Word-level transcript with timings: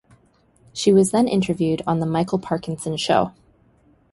She 0.73 0.91
was 0.91 1.11
then 1.11 1.27
interviewed 1.27 1.83
on 1.85 1.99
the 1.99 2.07
"Michael 2.07 2.39
Parkinson 2.39 2.97
Show". 2.97 3.33